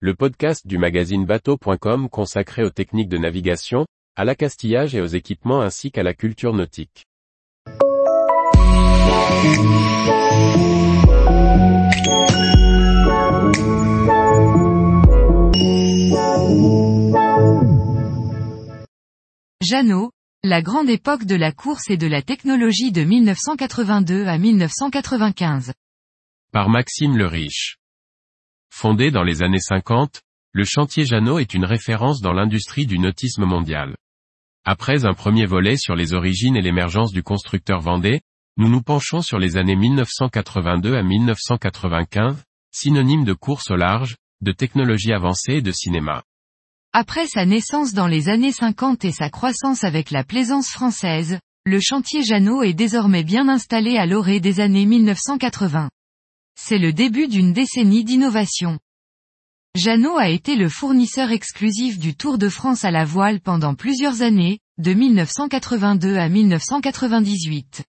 [0.00, 5.62] le podcast du magazine bateau.com consacré aux techniques de navigation, à l'accastillage et aux équipements
[5.62, 7.06] ainsi qu'à la culture nautique.
[19.62, 20.10] Jeannot,
[20.44, 25.72] la grande époque de la course et de la technologie de 1982 à 1995.
[26.52, 27.78] Par Maxime le Riche.
[28.78, 30.20] Fondé dans les années 50,
[30.52, 33.96] le chantier Jeannot est une référence dans l'industrie du nautisme mondial.
[34.66, 38.20] Après un premier volet sur les origines et l'émergence du constructeur vendée,
[38.58, 44.52] nous nous penchons sur les années 1982 à 1995, synonyme de course au large, de
[44.52, 46.22] technologie avancée et de cinéma.
[46.92, 51.80] Après sa naissance dans les années 50 et sa croissance avec la plaisance française, le
[51.80, 55.88] chantier Jeannot est désormais bien installé à l'orée des années 1980.
[56.58, 58.78] C'est le début d'une décennie d'innovation.
[59.76, 64.22] Jeannot a été le fournisseur exclusif du Tour de France à la voile pendant plusieurs
[64.22, 67.84] années, de 1982 à 1998.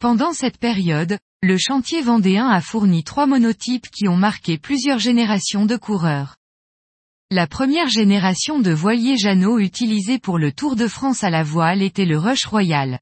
[0.00, 5.64] Pendant cette période, le chantier vendéen a fourni trois monotypes qui ont marqué plusieurs générations
[5.64, 6.36] de coureurs.
[7.30, 11.82] La première génération de voiliers Jeannot utilisés pour le Tour de France à la voile
[11.82, 12.98] était le Rush Royal.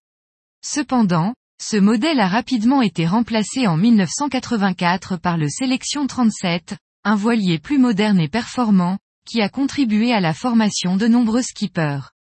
[0.62, 7.58] Cependant, ce modèle a rapidement été remplacé en 1984 par le Sélection 37, un voilier
[7.58, 12.12] plus moderne et performant, qui a contribué à la formation de nombreux skippers.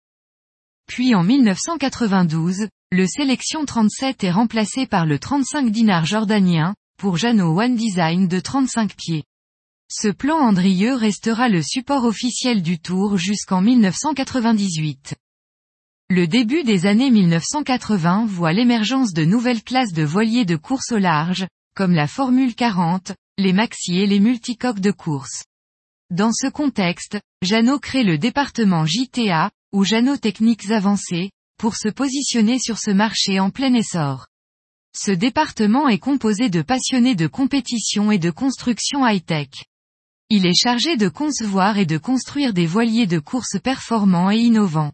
[0.88, 7.58] Puis en 1992, le Sélection 37 est remplacé par le 35 dinars jordanien, pour Jeannot
[7.58, 9.24] One Design de 35 pieds.
[9.90, 15.16] Ce plan Andrieux restera le support officiel du Tour jusqu'en 1998.
[16.12, 20.98] Le début des années 1980 voit l'émergence de nouvelles classes de voiliers de course au
[20.98, 25.44] large, comme la Formule 40, les maxi et les multicoques de course.
[26.10, 32.58] Dans ce contexte, Jeannot crée le département JTA, ou Jeannot Techniques Avancées, pour se positionner
[32.58, 34.25] sur ce marché en plein essor.
[34.98, 39.50] Ce département est composé de passionnés de compétition et de construction high-tech.
[40.31, 44.92] Il est chargé de concevoir et de construire des voiliers de course performants et innovants.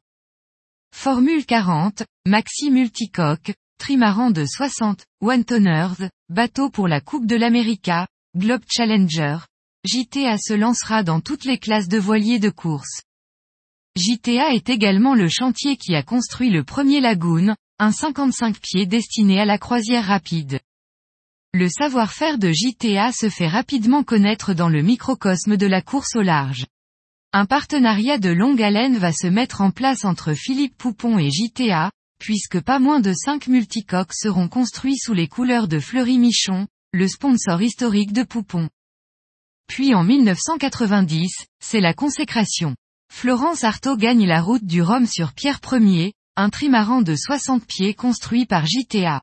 [0.97, 8.07] Formule 40, Maxi Multicoque, trimaran de 60, One Toners, bateau pour la Coupe de l'América,
[8.35, 9.37] Globe Challenger.
[9.83, 13.03] JTA se lancera dans toutes les classes de voiliers de course.
[13.97, 19.39] JTA est également le chantier qui a construit le premier Lagoon, un 55 pieds destiné
[19.39, 20.59] à la croisière rapide.
[21.53, 26.21] Le savoir-faire de JTA se fait rapidement connaître dans le microcosme de la course au
[26.21, 26.65] large.
[27.37, 31.91] Un partenariat de longue haleine va se mettre en place entre Philippe Poupon et JTA,
[32.17, 37.09] puisque pas moins de 5 multicoques seront construits sous les couleurs de Fleury Michon, le
[37.09, 38.69] sponsor historique de Poupon.
[39.67, 42.73] Puis en 1990, c'est la consécration.
[43.11, 47.95] Florence Artaud gagne la route du Rhum sur Pierre Ier, un trimaran de 60 pieds
[47.95, 49.21] construit par JTA.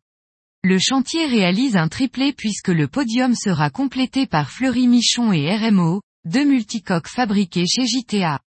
[0.62, 6.02] Le chantier réalise un triplé puisque le podium sera complété par Fleury Michon et RMO,
[6.24, 8.40] deux multicoques fabriqués chez JTA.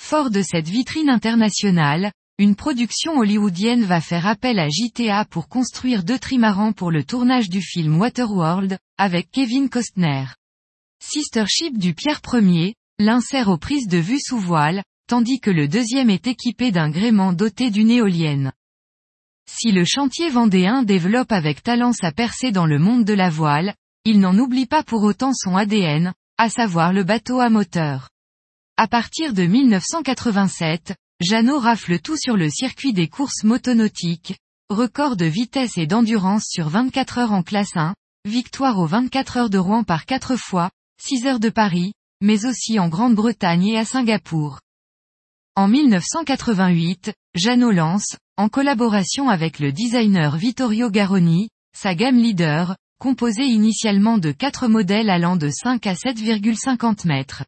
[0.00, 6.04] Fort de cette vitrine internationale, une production hollywoodienne va faire appel à JTA pour construire
[6.04, 10.26] deux trimarans pour le tournage du film Waterworld, avec Kevin Costner.
[11.02, 15.50] Sister ship du Pierre Ier, l'un sert aux prises de vue sous voile, tandis que
[15.50, 18.52] le deuxième est équipé d'un gréement doté d'une éolienne.
[19.50, 23.74] Si le chantier vendéen développe avec talent sa percée dans le monde de la voile,
[24.04, 28.10] il n'en oublie pas pour autant son ADN, à savoir le bateau à moteur.
[28.76, 34.36] À partir de 1987, Jeannot rafle tout sur le circuit des courses motonautiques,
[34.68, 37.94] record de vitesse et d'endurance sur 24 heures en classe 1,
[38.26, 40.70] victoire aux 24 heures de Rouen par 4 fois,
[41.00, 44.60] 6 heures de Paris, mais aussi en Grande-Bretagne et à Singapour.
[45.54, 53.44] En 1988, Jeannot lance, en collaboration avec le designer Vittorio Garoni, sa gamme leader, composée
[53.44, 57.44] initialement de quatre modèles allant de 5 à 7,50 mètres.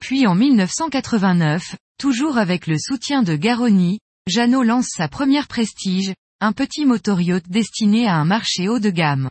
[0.00, 3.98] Puis en 1989, toujours avec le soutien de Garoni,
[4.28, 9.30] Jeannot lance sa première prestige, un petit motoryacht destiné à un marché haut de gamme.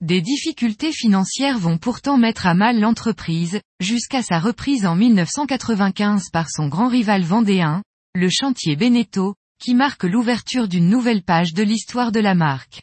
[0.00, 6.50] Des difficultés financières vont pourtant mettre à mal l'entreprise, jusqu'à sa reprise en 1995 par
[6.50, 7.82] son grand rival vendéen,
[8.14, 12.82] le chantier Beneteau, qui marque l'ouverture d'une nouvelle page de l'histoire de la marque.